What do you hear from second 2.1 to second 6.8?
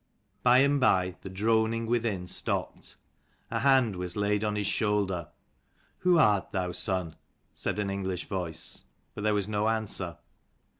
stopped. A hand was laid on his shoulder." Who art thou,